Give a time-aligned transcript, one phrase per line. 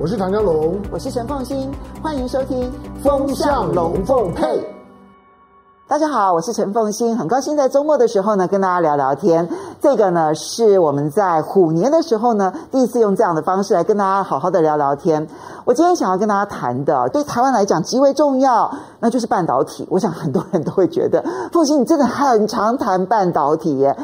[0.00, 1.68] 我是唐江龙，我是陈凤新，
[2.00, 2.70] 欢迎收听
[3.02, 4.46] 《风向龙凤配》。
[5.88, 9.48] 大家好，我是陈凤新，很高兴在周末的时候呢，跟大家聊聊天。
[9.80, 15.26] 这个呢，是我们在虎年的时候呢，第一次用这样的方式来跟大家好好的聊聊天。
[15.64, 19.84] 我今天想要跟大家谈的，对台湾来讲极为重要，那就是半导体。
[19.90, 23.96] 我想很多人都会觉得，凤馨你真的很常谈半导体耶。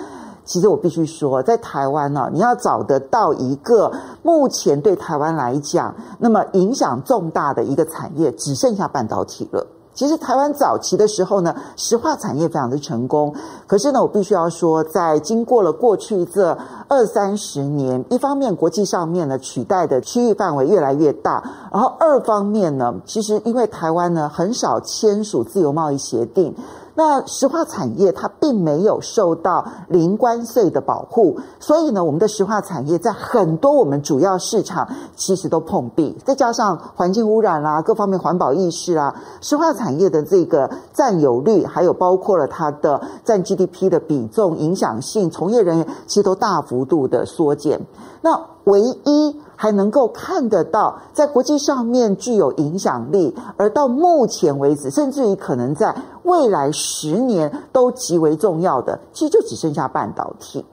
[0.45, 3.91] 其实我必须说，在台湾呢，你要找得到一个
[4.23, 9.67] 目前对台湾来讲那么影响重大的一个产业，只剩下半导体了。
[9.95, 13.33] 其实台湾早期的时候呢，石化产业非常的成功。
[13.69, 26.53] 可是呢，我必须要说，在经过了过去这二三十年，一方面国际上面呢取代的区域范围越来越大，然后二方面呢，其实因为台湾呢很少签署自由贸易协定。
[26.97, 36.17] 那石化产业它并没有受到零关税的保护，所以呢，我们的石化产业在很多我们主要市场其实都碰壁。
[36.25, 47.85] 再加上环境污染啦、各方面环保意识啦、啊，石化产业的这个占有率，还有包括了它的占 GDP 的比重、影响性，从业人员其实都大幅度的缩减。
[48.21, 60.65] 那唯一还能够看得到，在国际上面具有影响力，而到目前为止，甚至于可能在未来十年都极为重要的，其实就只剩下半导体。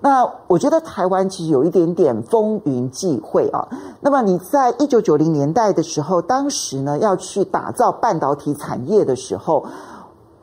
[0.00, 3.68] 那我觉得台湾其实有一点点风云际会啊。
[4.00, 9.64] 那么你在一九九零年代的时候，当时呢要去打造半导体产业的时候。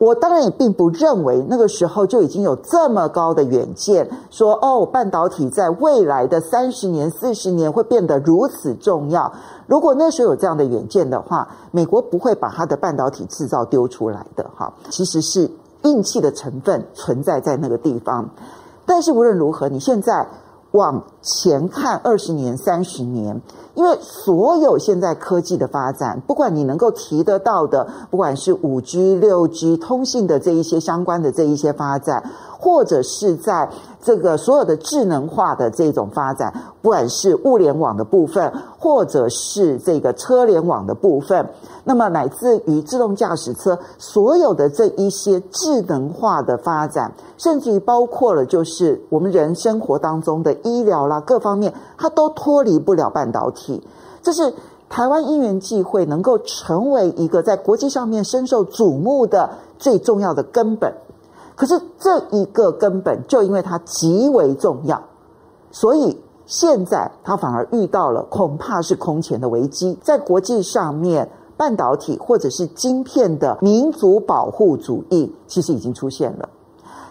[0.02, 9.32] 我当然也并不认为那个时候就已经有这么高的远见，说哦，半导体在未来的三十年、四十年会变得如此重要。
[9.68, 14.74] 如果那时候有这样的远见的话，美国不会把它的半导体制造丢出来的哈。
[14.90, 15.48] 其实是
[15.84, 18.28] 运气的成分存在在那个地方。
[18.84, 20.26] 但是无论如何，你现在。
[20.72, 23.40] 往前看二十年、三十年，
[23.74, 32.22] 因为所有现在科技的发展，不管你能够提得到的，不管是五 G、六 G 通信的这一些相关的这一些发展，
[32.58, 33.70] 或者是在
[34.02, 36.52] 这个所有的智能化的这种发展，
[36.82, 41.48] 不管是物联网的部分，或者是这个车联网的部分。
[41.84, 53.86] 那么，乃至于自动驾驶车，所有的这一些智能化的发展，甚至于包括了就是我们人生活当中的医疗啦，各方面，它都脱离不了半导体。
[54.22, 54.54] 这是
[54.88, 60.94] 台湾因缘际会能够成为一个在国际上面深受瞩目的最重要的根本。
[61.54, 65.02] 可是这一个根本，就因为它极为重要，
[65.70, 71.30] 所以现在它反而遇到了恐怕是空前的危机，在国际上面。
[71.54, 76.48] 半导体或者是晶片的民族保护主义，其实已经出现了。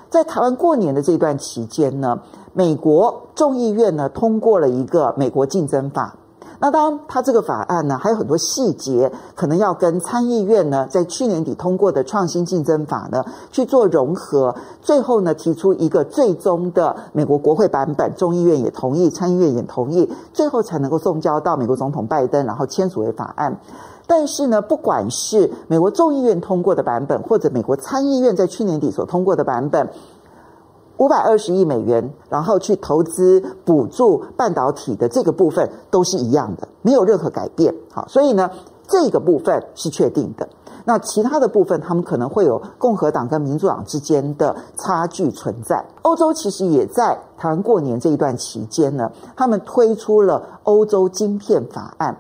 [0.10, 2.20] 在台湾过年的这段期间呢，
[2.54, 6.16] 美国众议院呢通过了一个美国竞争法。
[6.64, 23.60] 那当然，它这个法案呢还有很多细节，可能要跟参议院呢在去年底通过的创新竞争法呢去做融合，最后呢提出一个最终的美国国会版本，众议院也同意，参议院也同意，最后才能够送交到美国总统拜登，然后签署为法案。
[24.06, 29.90] 但是呢，不管是美国众议院通过的版本，或者美国参议院在去年底所通过的版本，
[31.02, 37.74] 五百二十亿美元，然后去投资补助半导体的这个部分都是一样的，没有任何改变。
[37.92, 38.52] 好，所以呢，
[38.88, 40.48] 这个部分是确定的。
[40.86, 45.84] 那其他的部分，他们可能会有共和党跟民主党之间的差距存在。
[46.04, 52.16] 欧洲其实也在台湾过年这一段期间呢，他们推出了欧洲晶片法案。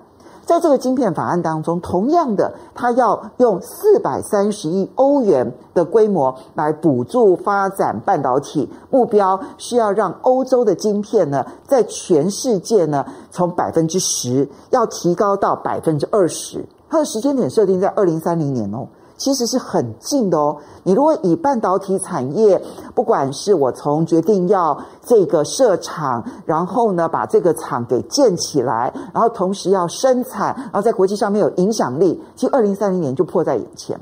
[0.51, 16.66] 在这个晶片法案当中，同样的，它要用四百三十亿欧元的规模来补助发展半导体，目标是要让欧洲的晶片呢，在全世界呢，从百分之十要提高到百分之二十。
[16.90, 18.85] 它的时间点设定在二零三零年哦。
[19.22, 20.58] 其实是很近的哦。
[20.82, 22.59] 你如果以半导体产业，
[22.96, 34.00] 不管是我从决定要这个设厂，然后呢把这个厂给建起来，然后同时要生产，然后在国际上面有影响力，其实二零三零年就迫在眼前。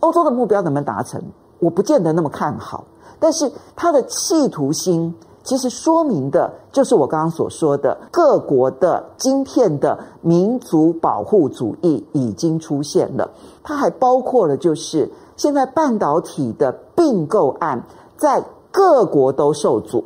[0.00, 1.22] 欧洲的目标能不能达成，
[1.58, 2.84] 我不见得那么看好，
[3.18, 5.14] 但是它的企图心。
[5.42, 13.30] 其实说明的就是我刚刚所说的，各国的晶片的民族保护主义已经出现了。
[13.62, 17.82] 它还包括了，就是现在半导体的并购案
[18.16, 20.04] 在各国都受阻。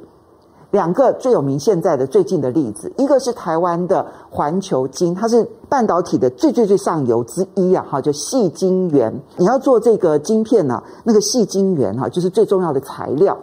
[0.70, 9.12] 两个最有名现在的最近的例子，一个是台湾的环球晶，它是半导体的最最最上游之一啊，哈，就细晶圆。
[9.36, 13.36] 你要做这个晶片呢，那个细晶圆哈，就是最重要的材料。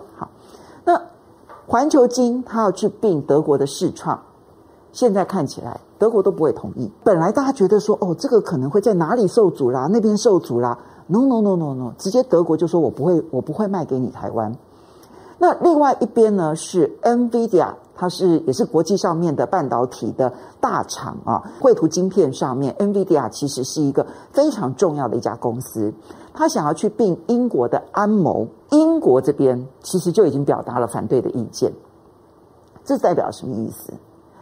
[1.71, 4.21] 环球金他要去并德国的世创，
[4.91, 6.91] 现在看起来德国都不会同意。
[7.01, 10.77] 本来大家觉得说，哦，这个可能会在哪里受阻啦，那边受阻啦。
[11.07, 14.53] No no no no no，直接德国就说我不会，我不会卖给你台湾。
[15.41, 25.91] 那另外一边呢是 NVIDIA，它是也是国际上面的半导体的大厂啊，绘图晶片上面，NVIDIA 其实是一个非常重要的一家公司。
[26.31, 31.73] 他想要去并英国的安谋，英国这边其实就已经表达了反对的意见。
[32.85, 33.93] 这代表什么意思？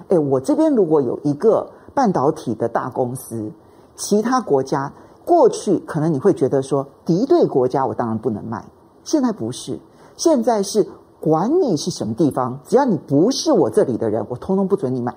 [0.10, 3.50] 诶，我这边如果有一个半导体的大公司，
[3.96, 4.92] 其他国家
[5.24, 8.66] 过去可能你会觉得说敌对国家，我当然不能卖。
[9.06, 9.80] 现在不是。
[10.19, 10.86] 现在是
[11.21, 15.16] 管你是什么地方，只要你不是我这里的人，我通通不准你买。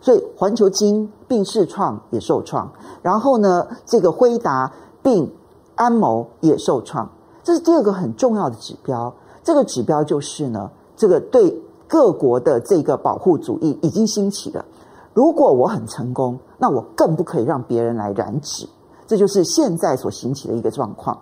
[0.00, 2.72] 所以环球金并世创也受创，
[3.02, 4.72] 然后呢，这个辉达
[5.02, 5.30] 并
[5.74, 7.10] 安谋也受创，
[7.44, 9.12] 这是第二个很重要的指标。
[9.44, 14.64] 这个指标就是呢，这个对各国的这个保护主义已经兴起了。
[15.12, 18.66] 如果我很成功，那我更不可以让别人来染指。
[19.06, 21.18] 这就是现在所兴起的一个状况。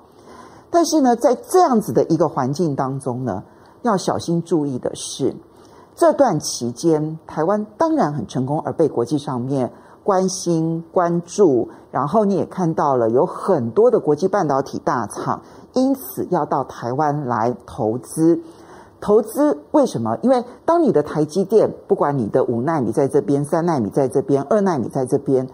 [0.70, 3.42] 但是呢，在这样子的一个环境当中呢，
[3.82, 5.34] 要小心注意的是，
[5.94, 9.72] 这段期间台湾当然很成功，而被国际上面
[10.04, 11.68] 关心关注。
[11.90, 15.40] 然后你也看到了有很多的国际半导体大厂，
[15.72, 18.40] 因此要到台湾来投资。
[19.00, 20.18] 投资为什么？
[20.22, 25.48] 因为当你的台积电，不管你的五纳米在这边，三纳米在这边，二纳米在这边。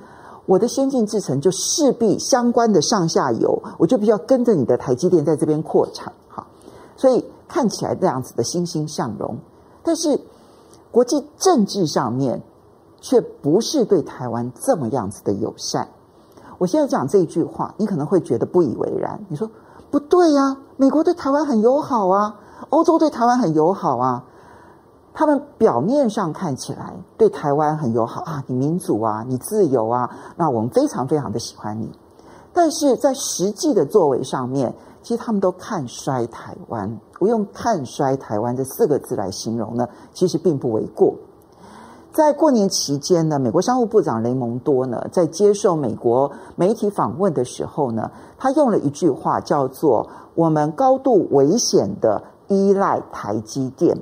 [0.46, 6.46] 我的先进制程就势必相关的上下游，我就必须要跟着你的台积电在这边扩产，哈，
[6.96, 9.38] 所以看起来这样子的欣欣向荣，
[9.82, 10.20] 但是
[10.91, 12.43] 国际政治上面
[13.00, 15.88] 却不是对台湾这么样子的友善。
[16.58, 19.25] 我现在讲这一句话，你可能会觉得不以为然。
[19.29, 19.50] 你说
[19.91, 22.37] 不对呀，美国对台湾很友好啊，
[22.69, 24.25] 欧洲对台湾很友好啊。
[25.14, 31.88] 他们表面上看起来对台湾很友好啊，你民主啊，你自由啊，那我们非常非常的喜欢你。
[32.52, 37.00] 但是在实际的作为上面，其实他们都看衰台湾。
[37.20, 41.14] 我用“看衰台湾”这四个字来形容呢，其实并不为过。
[42.12, 53.96] 在过年期间呢，美国商务部长雷蒙多呢，在接受美国媒体访问的时候呢，他用了一句话叫做“我们高度危险的依赖台积电”。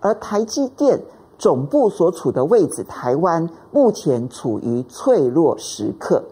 [0.00, 1.02] 而台积电
[1.38, 6.24] 总部所处的位置，台湾目前处于脆弱时刻。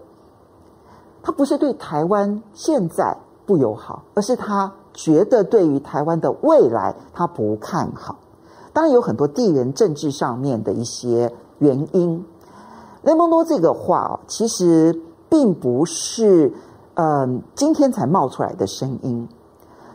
[1.22, 8.16] 他不是对台湾现在不友好，而是他觉得对于台湾的未来他不看好。
[8.72, 12.24] 当然有很多地缘政治上面的一些原因。
[13.02, 16.52] 雷蒙多这个话其实并不是
[16.94, 19.28] 嗯、今天才冒出来的声音。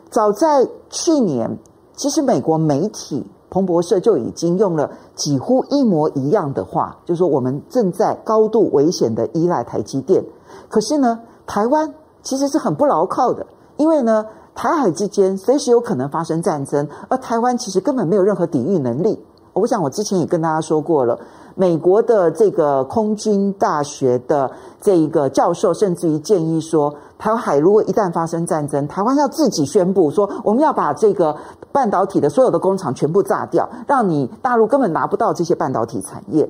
[0.10, 1.58] 早在去年，
[1.96, 3.26] 其实美国媒体。
[3.52, 10.24] 彭博社就已经用了几乎一模一样的话，就是说我们正在高度危险的依赖台积电。
[10.70, 11.94] 可是呢，台湾
[12.24, 13.46] 其实是很不牢靠的，
[13.76, 14.26] 因为呢，
[14.56, 19.22] 台海之间随时有可能发生战争，而台湾其实根本没有任何抵御能力。
[19.52, 21.20] 我想我之前也跟大家说过了。
[21.56, 31.36] 美国的这个空军大学的这一个教授，甚至于建议说，台海如果一旦发生战争，台湾要自己宣布说，我们要把这个
[31.72, 36.50] 半导体的所有的工厂全部炸掉，让你大陆根本拿不到这些半导体产业。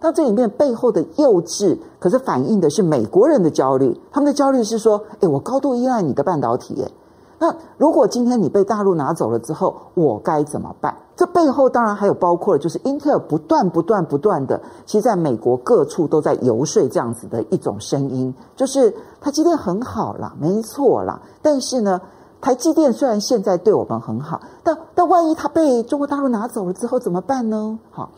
[0.00, 6.90] 那这里面背后的幼稚，可是反映的是美国人的焦虑，他们的焦虑是说，诶，我高度依赖你的半导体耶。
[7.38, 10.96] 那如果今天你被大陆拿走了之后，我该怎么办？
[11.14, 21.20] 这背后当然还有包括了，就是英特尔不断、不断、不断的，其实在美国各处都在游说这样子的一种声音，就是台积电很好啦，没错啦。
[21.42, 22.00] 但是呢，
[22.40, 27.78] 台积电虽然现在对我们很好，但但万一它被中国大陆拿走了之后怎么办呢？
[27.90, 28.10] 好，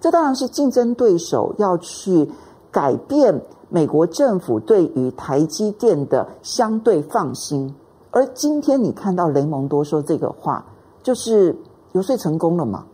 [0.00, 2.28] 这当然是竞争对手要去
[2.72, 7.74] 改变美国政府对于台积电的相对放心。
[8.14, 10.64] 而今天你看到雷蒙多说这个话，
[11.02, 11.56] 就是
[11.90, 12.84] 游说成功了嘛？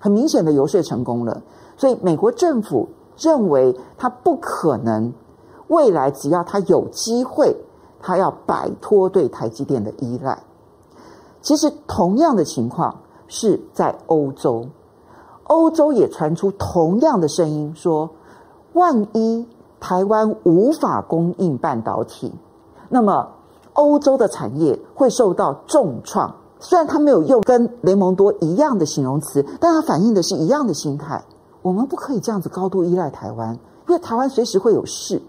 [0.00, 1.42] 很明显的游说成功了，
[1.76, 5.12] 所以美国政府认为他不可能
[5.68, 7.54] 未来只要他有机会，
[8.00, 10.42] 他要摆脱对台积电的依赖。
[11.42, 14.66] 其实同样的情况是在欧洲，
[15.42, 18.08] 欧洲也传出同样的声音，说
[18.72, 19.46] 万一
[19.78, 22.32] 台湾无法供应半导体，
[22.88, 23.28] 那么。
[23.74, 31.22] 欧洲的产业会受到重创，虽然他没有用跟雷蒙多一样的形容词，但他反映的是一样的心态。
[31.62, 33.52] 我们不可以这样子高度依赖台湾，
[33.88, 35.22] 因为台湾随时会有事。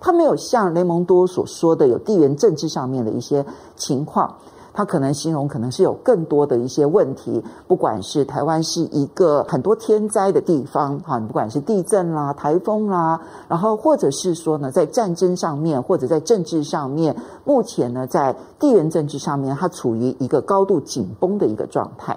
[0.00, 3.44] 他没有像雷蒙多所说的有地缘政治上面的一些
[3.74, 4.36] 情况，
[4.78, 22.16] 他可能形容可能是有更多的一些问题，不管是台湾是一个很多天灾的地方，哈，不管是地震啦、台风啦，然后或者是说呢，在战争上面或者在政治上面，目前呢，在地缘政治上面，它处于一个高度紧绷的一个状态，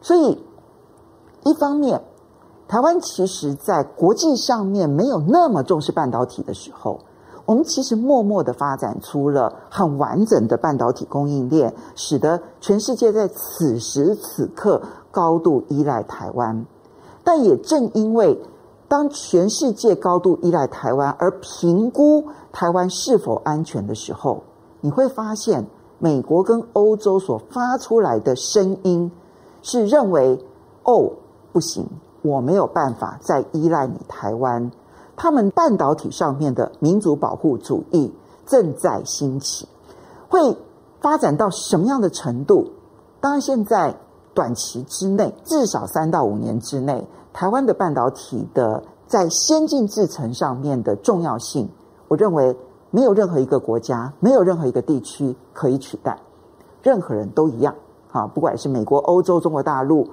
[0.00, 0.42] 所以
[1.44, 2.00] 一方面。
[2.68, 7.00] 台湾其实，在国际上面没有那么重视半导体的时候，
[7.44, 14.80] 我们其实默默的发展出了很完整的半导体供应链，使得全世界在此时此刻
[15.10, 16.64] 高度依赖台湾。
[17.24, 18.40] 但也正因为
[18.88, 24.42] 当全世界高度依赖台湾，而评估台湾是否安全的时候，
[24.80, 25.66] 你会发现，
[25.98, 29.10] 美国跟欧洲所发出来的声音
[29.62, 30.38] 是认为，
[30.84, 31.10] 哦，
[31.52, 31.86] 不行。
[32.22, 34.70] 我没有办法再依赖你台湾，
[35.22, 38.12] 他们半导体上面的民族保护主义
[38.44, 39.68] 正在兴起，
[40.28, 40.58] 会
[41.00, 42.72] 发展到什么样的程度？
[43.20, 43.94] 当然，现在
[44.34, 51.68] 短期之内，至少三到五年之内，台湾的半导体的在先进制程上面的重要性，
[52.08, 52.56] 我认为
[52.90, 56.18] 没有任何一个国家，没有任何一个地区可以取代，
[56.82, 57.72] 任何人都一样
[58.10, 60.08] 啊，不管是美国、欧洲、中国大陆，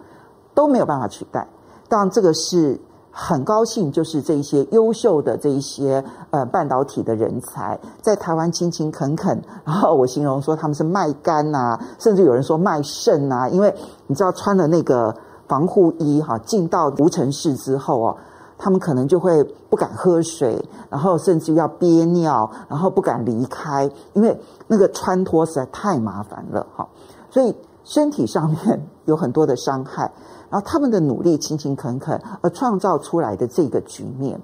[0.53, 1.47] 都没有办法取代。
[1.87, 2.79] 当然，这个是
[3.21, 13.75] 很高兴，就是这些优秀的这一些呃半导体的人才在台湾勤勤恳恳，然后我形容说他们是卖肝呐、甚至有人说卖肾呐、因为
[14.07, 15.13] 你知道穿了那个
[15.49, 18.15] 防护衣哈，进到无尘室之后哦，
[18.57, 26.87] 他们可能就会不敢喝水，然后甚至要憋尿，然后不敢离开，因为那个穿脱实在太麻烦了哈，
[27.29, 30.09] 所以身体上面 有很多的伤害。
[30.49, 34.41] 然后他们的努力勤勤恳恳而创造出来的这个局面，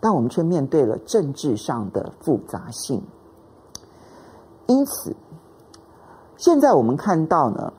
[0.00, 3.02] 但我们却面对了政治上的复杂性。
[4.66, 5.14] 因此，
[6.36, 7.72] 现在我们看到呢，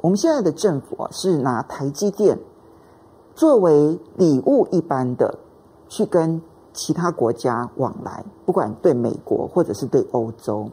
[0.00, 2.38] 我们现在的政府是拿台积电
[3.34, 5.38] 作为礼物一般的
[5.88, 6.40] 去跟
[6.72, 10.70] 其他国家往来，不管对美国或者是对欧洲。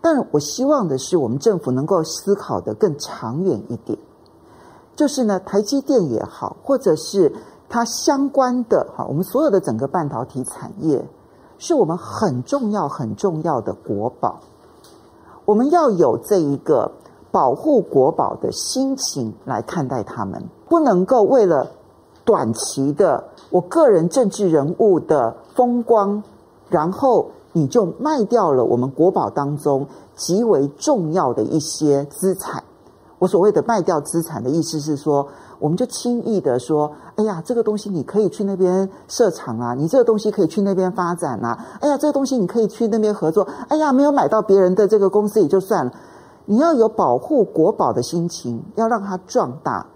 [0.00, 3.98] 但我希望的是，我们政府能够思考的更长远一点。
[4.98, 7.32] 就是呢，台积电也好，或者是
[7.68, 11.06] 它相关的哈，我们所有的整个半导体产业，
[11.56, 14.40] 是我们很重要很重要的国宝。
[15.44, 16.90] 我们要有这一个
[17.30, 21.68] 保护国宝的心情来看待他们，不能够为了
[22.24, 26.20] 短期的我个人政治人物的风光，
[26.68, 29.86] 然后你就卖掉了我们国宝当中
[30.16, 32.64] 极为重要的一些资产。
[33.18, 35.26] 我所谓的卖掉资产的意思是说，
[35.58, 45.92] 我们就轻易的说，哎呀，这个东西你可以去那边设厂啊，你这个东西可以去那边发展啊，哎呀，这个东西你可以去那边合作，哎呀，没有买到别人的这个公司也就算了，
[46.46, 49.86] 你要有保护国宝的心情，要让它壮大，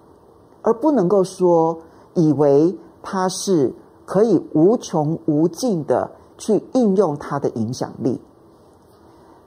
[0.62, 1.78] 而不能够说
[2.14, 3.72] 以为它是
[4.04, 8.20] 可以无穷无尽的去应用它的影响力。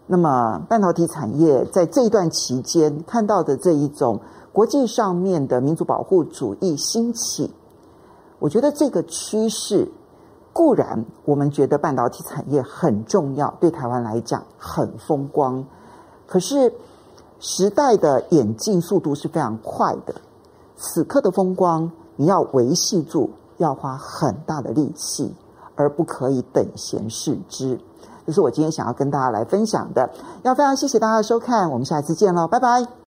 [0.08, 4.20] 那么，半导体产业在这一段期间看到的这一种
[4.52, 7.52] 国际上面的民族保护主义兴起，
[8.38, 9.92] 我觉得这个趋势
[10.54, 15.66] 固然我们觉得半导体产业很重要，对台湾来讲很风光。
[16.28, 16.72] 可是
[17.40, 20.14] 时代的演进速度是非常快的，
[20.78, 25.34] 此刻的风光你要维系住，要花很大的力气，
[25.76, 27.80] 而不可以等闲视之。
[28.26, 30.10] 这是我今天想要跟大家来分享的，
[30.44, 32.96] 要非常谢谢大家的收看，我们下次见喽，拜拜。